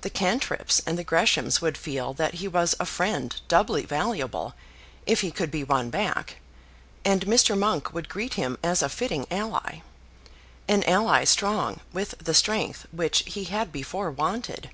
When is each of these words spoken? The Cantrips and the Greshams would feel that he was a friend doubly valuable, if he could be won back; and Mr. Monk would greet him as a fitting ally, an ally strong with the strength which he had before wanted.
The 0.00 0.10
Cantrips 0.10 0.82
and 0.84 0.98
the 0.98 1.04
Greshams 1.04 1.60
would 1.60 1.78
feel 1.78 2.12
that 2.14 2.34
he 2.42 2.48
was 2.48 2.74
a 2.80 2.84
friend 2.84 3.40
doubly 3.46 3.86
valuable, 3.86 4.54
if 5.06 5.20
he 5.20 5.30
could 5.30 5.52
be 5.52 5.62
won 5.62 5.90
back; 5.90 6.38
and 7.04 7.24
Mr. 7.26 7.56
Monk 7.56 7.92
would 7.94 8.08
greet 8.08 8.34
him 8.34 8.58
as 8.64 8.82
a 8.82 8.88
fitting 8.88 9.28
ally, 9.30 9.82
an 10.66 10.82
ally 10.88 11.22
strong 11.22 11.78
with 11.92 12.16
the 12.18 12.34
strength 12.34 12.86
which 12.90 13.20
he 13.28 13.44
had 13.44 13.70
before 13.70 14.10
wanted. 14.10 14.70